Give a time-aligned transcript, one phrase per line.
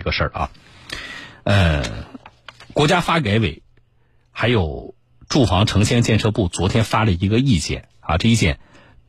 [0.00, 0.50] 这个事儿啊，
[1.44, 2.06] 呃，
[2.72, 3.62] 国家发改委
[4.32, 4.94] 还有
[5.28, 8.58] 住房城乡建设部昨天发了一个意见啊，这意见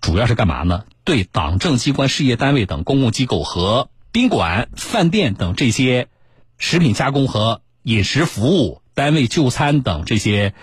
[0.02, 0.84] 主要是干嘛呢？
[1.06, 6.10] 对党政机关、事业单位等公共机构和宾馆、饭店等这些
[6.58, 10.54] 食品加工和饮食服务单位、就餐等这些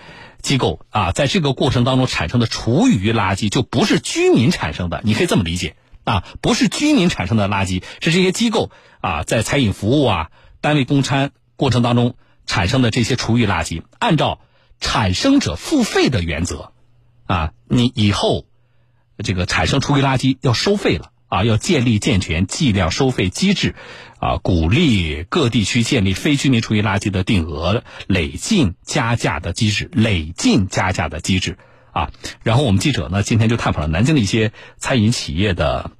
[0.43, 5.75] 机构啊，在这个过程当中产生的厨余垃圾，就不是居民产生的，你可以这么理解
[6.09, 10.31] 啊，不是居民产生的垃圾，是这些机构啊在餐饮服务啊、
[10.61, 14.39] 单位供餐过程当中产生的这些厨余垃圾，按照
[14.79, 16.71] 产生者付费的原则
[17.27, 18.45] 啊，你以后
[19.23, 21.11] 这个产生厨余垃圾要收费了。
[21.29, 23.75] 啊，要建立健全计量收费机制，
[24.19, 31.59] 啊，鼓励各地区建立非居民厨余垃圾的定额累进加价的机制，累进加价的机制
[31.91, 32.09] 啊。
[32.41, 35.91] 然后我们记者呢，今天就探访了南京的一些餐饮企业的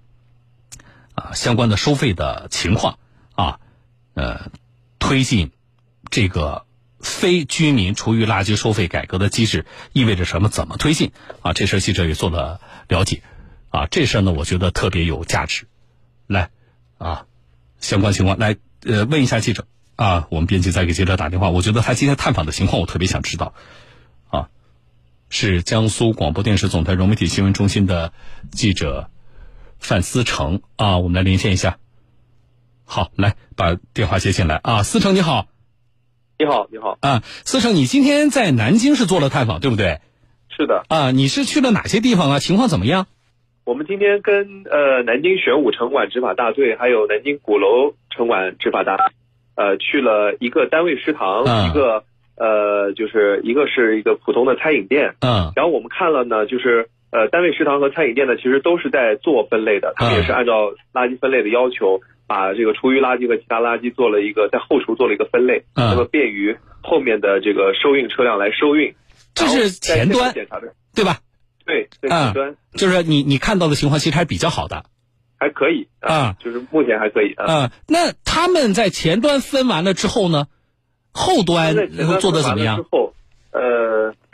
[1.20, 2.98] 啊相关的收费的情况
[3.34, 3.60] 啊，
[4.14, 4.52] 呃，
[5.00, 5.52] 推进
[6.10, 6.66] 这个
[7.00, 10.50] 非居民厨余垃圾收费改革的机制意味着什么？
[10.50, 11.12] 怎么推进？
[11.42, 13.22] 啊，这事儿记者也做了了解。
[13.70, 15.68] 啊，这事儿呢，我觉得特别有价值。
[16.26, 16.50] 来，
[16.98, 17.26] 啊，
[17.80, 21.50] 相关情况来，呃，问一下记者啊，我们编辑再给记者打电话。
[21.50, 23.54] 我觉得他今天探访的情况，我特别想知道。
[24.30, 24.50] 啊，
[25.30, 28.12] 是江苏广播电视总台融媒体新闻中心的
[28.52, 29.10] 记者
[29.80, 31.78] 范思成啊，我们来连线一下。
[32.86, 35.48] 好，来把电话接进来啊，思成你好。
[36.38, 36.98] 你好，你好。
[37.02, 40.00] 啊，思成，你今天在南京是做了探访，对不对？
[40.50, 40.84] 是的。
[40.88, 42.40] 啊，你是去了哪些地方啊？
[42.40, 43.08] 情况怎么样？
[43.66, 49.06] 我们今天跟呃南京玄武城管执法大队，还有南京鼓楼城管执法大队，
[49.56, 52.04] 呃去了一个单位食堂，一个
[52.36, 68.94] 呃就是一个是一个普通的餐饮店，嗯，然后我们看了呢，就是呃单位食堂和餐饮店呢，其实都是在做分类的，他们也是按照垃圾分类的要求，把这个厨余垃圾和其他垃圾做了一个在后厨做了一个分类，那么便于后面的这个收运车辆来收运，
[69.34, 71.20] 这是前端检查的，对吧？
[71.66, 74.86] 对，前端就是你你看到的情况其实还是比较好的，
[75.38, 77.72] 还可以啊，就是目前还可以啊。
[77.88, 80.48] 那他们在前端分完了之后呢，
[81.12, 81.76] 后端
[82.20, 82.78] 做的怎么样？
[82.78, 83.14] 之后，
[83.52, 83.62] 呃，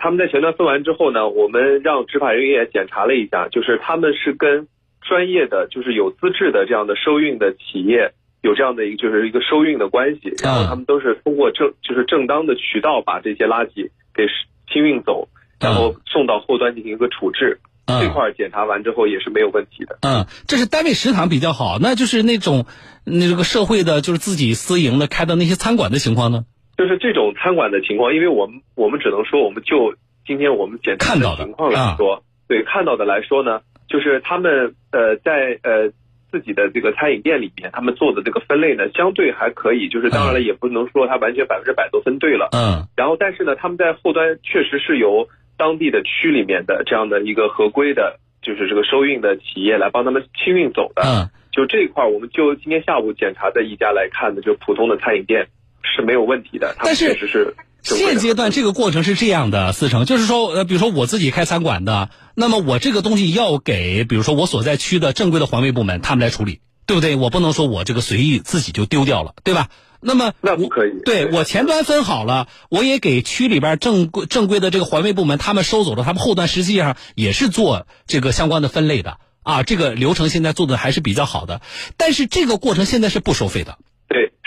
[0.05, 4.67] 他们在前端分完之后呢，我们让执法人员检查了一下，就是他们是跟
[5.01, 14.27] 专业的，就是有资质的这样的收运的企业有这样的一个就是一个收运的关系，然后他们都是通过正就是正当的渠道把这些垃圾给
[14.71, 15.27] 清运走。
[15.57, 19.97] 然后送到后端进行一个处置，这块检查完之后也是没有问题的。
[20.01, 22.65] 嗯，这是单位食堂比较好，那就是那种
[23.05, 26.43] 那这个社会的，就是自己私营的开的那些餐馆的情况呢？
[26.77, 35.91] 就是这种餐馆的情况，因为我们我们只能说，我们就今天我们检查的情况来说，对看到的来说呢，就是他们呃在呃
[36.31, 39.89] 自己的这个餐饮店里面，他们做的这个分类呢，相对还可以。
[39.89, 42.49] 就是当然了，也不能说他完全百分之百都分对了。
[42.51, 42.87] 嗯。
[42.95, 45.27] 然后，但是呢，他们在后端确实是由。
[45.57, 51.01] 当地的区里面的这样的一个合规的，就是这个收运的企业来帮他们清运走的。
[51.01, 55.47] 嗯，就这一块，我们就今天下午检查的一家来看的，就普通的餐饮店
[55.95, 56.75] 是没有问题的。
[56.83, 67.15] 但是确实是现阶段这个过程是这样的，思成，就是说，呃，比如说我自己开餐馆的，那么我这个东西要给，比如说我所在区的正规的环卫部门他们来处理，对不对？
[67.15, 69.69] 我不能说我这个随意自己就丢掉了，对吧？
[70.01, 81.61] 那么那不可以，对我前端分好了，我也给区里边正规正规的这个环卫部门，他们收走了，他们后端实际上也是做这个相关的分类的啊，这个流程现在做的还是比较好的，
[81.97, 83.94] 但是这个过程现在是不收费的，对，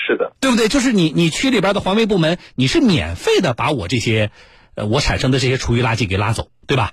[0.09, 0.69] 是的，对不对？
[0.69, 4.31] 就是你你区里边的环卫部门，你是免费的把我这些，
[4.75, 6.93] 呃，我产生的这些厨余垃圾给拉走，对吧？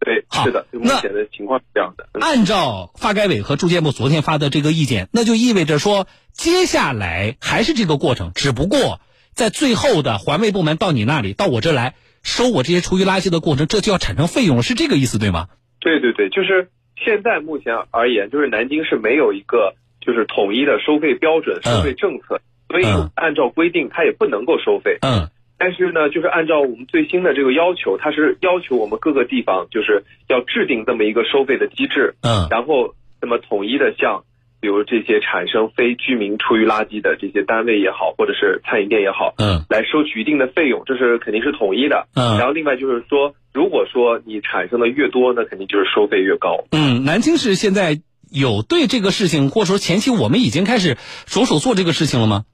[0.00, 2.08] 对，是的，目前的情况是这样的。
[2.20, 9.00] 按照发改委和住建部昨天发的这个意见，那就意味着说，接下来还是这个过程，只不过
[9.32, 11.94] 在最后的环卫部门到你那里，到我这来
[12.24, 15.48] 收我这些厨余垃圾的过程，这就要产生费用了，是这个意思对吗？
[15.78, 22.84] 对对对，就是现在目前而言，就是南京是没有一个就是统一的收费标准、收费政策，所以
[23.14, 24.98] 按照规定，它也不能够收费。
[25.02, 25.28] 嗯。
[25.58, 34.24] 但是呢，就是按照我们最新的这个要求，它是要求我们各个地方就是要制定这么一个收费的机制，嗯，然后那么统一的向，
[34.60, 47.98] 比如这些产生非居民厨余垃圾的这些单位也好，或者是餐饮店也好，嗯，来收取一定的费用，这是肯定是统一的，嗯，然后另外就是说，如果说你产生的越多，那肯定就是收费越高，嗯，南京市现在
[48.30, 52.44] 有对这个事情，或者说前期我们已经开始着手做这个事情了吗？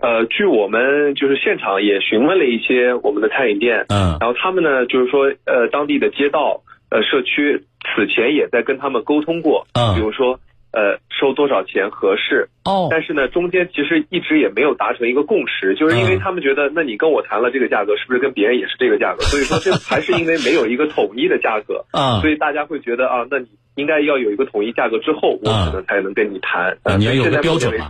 [0.00, 10.38] 呃，据我们就是现场也询问了一些我们的餐饮店，嗯，然后他们呢就是说，呃，当地的街道、呃社区此前也在跟他们沟通过，嗯，比如说
[10.72, 12.48] 呃收多少钱合适。
[12.64, 19.22] 哦，但是呢，中间其实一直也没有达成一个共识，就是因为他们觉得，那你跟我谈了这个价格，是不是跟别人也是这个价格？
[19.22, 26.76] 所以说这还是因为没有一个统一的价格啊，所以大家会觉得啊，那你应该要有一个统一价格之后，我可能才能跟你谈。
[26.82, 27.88] 啊，你要有个标准嘛，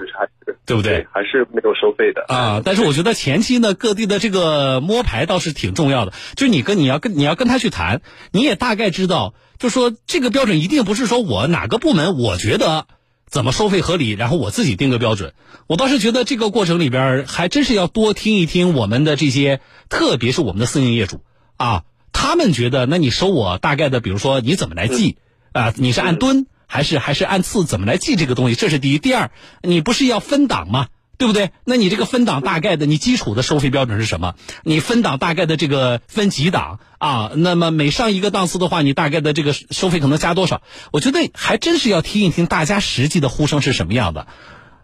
[0.69, 1.09] 对不对？
[1.11, 2.63] 还是没有收费的啊。
[2.65, 12.87] 但是我觉得前期呢，各地的这个摸排倒是挺重要的，就是你跟你要跟你要跟他去谈，你也大概知道，就说这个标准一定不是说我哪个部门我觉得。
[13.31, 14.13] 怎么收费合理？
[14.13, 15.35] 然后我自己定个标准。
[15.67, 19.61] 我倒是觉得这个过程里边还真是要多听一听我们的这些，
[19.91, 21.21] 特别是我们的私营业主
[21.59, 21.83] 啊，
[22.13, 25.19] 他们觉得，那你收我大概的，比如说你怎么来计
[25.53, 25.75] 啊？
[25.77, 27.65] 你是按吨还是还是按次？
[27.65, 28.55] 怎么来记这个东西？
[28.55, 28.99] 这是第一。
[28.99, 29.33] 第二，
[29.63, 30.87] 你不是要分档吗？
[31.19, 31.51] 对不对？
[31.65, 34.35] 那你这个分档大概的，你基础的收费标准是什么？
[34.63, 37.33] 你分档大概的这个分几档啊？
[37.35, 40.63] 那么每上一个档次的话，你大概的这个收费可能加多少？
[40.93, 44.29] 我觉得还真是要听一听大家实际的呼声是什么样的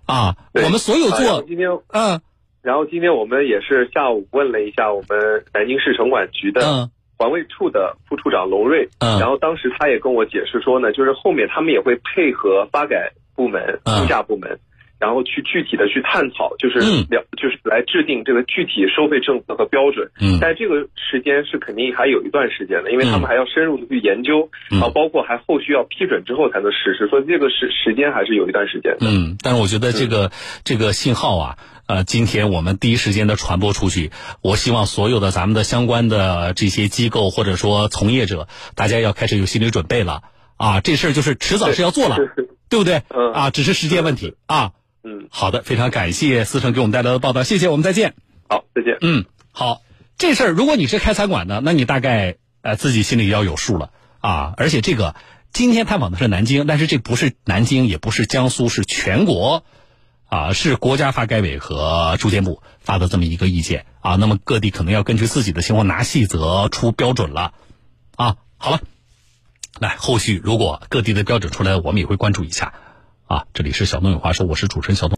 [0.06, 0.36] 啊！
[0.54, 2.20] 我们所有做今天嗯，
[2.62, 14.58] 然后今天我们也是下午问了一下我们南京市城管局的环卫处的副处长龙瑞，嗯，然后当时他也跟我解释说呢，就是后面他们也会配合发改部门、物价部门。
[14.96, 20.08] 然后去具体的去探讨，就是了，就是来制定这个具体收费政策和标准。
[20.18, 29.06] 嗯，但这个时间是肯定还有一段时间的，因为他们还要深入的去研究，然后，包括还后续要批准之后才能实施，所以这个时时间还是有一段时间的。
[29.10, 30.30] 嗯，但是我觉得这个
[30.64, 34.10] 这个信号啊，呃，今天我们第一时间的传播出去，
[34.40, 40.22] 我希望所有的咱们的相关的这些机构或者说从业者，大家要开始有心理准备了
[40.56, 42.16] 啊，这事儿就是迟早是要做了，
[42.70, 43.02] 对不对？
[43.10, 44.72] 嗯，啊，只是时间问题啊。
[45.02, 48.14] 嗯，好的，非常感谢思成给我们带来的报道，谢谢，我们再见。
[48.48, 48.96] 好，再见。
[49.02, 49.82] 嗯，好，
[50.16, 53.90] 这事儿如果你是开餐馆的，那你大概呃自己心里要有数了
[54.20, 54.54] 啊。
[54.56, 55.14] 而且这个
[55.52, 59.64] 今天探访的是南京，但是这不是南京，也不是江苏，是全国
[60.26, 64.16] 啊，是国家发改委和住建部发的这么一个意见啊。
[64.16, 67.54] 那么各地可能要根据自己的情况拿细则出标准了
[68.16, 68.36] 啊。
[68.56, 68.80] 好了，
[69.78, 72.74] 来后续如果各地的标准出来，我们也会关注一下。
[73.26, 75.12] 啊，这里是小东有话说，我是主持人小东。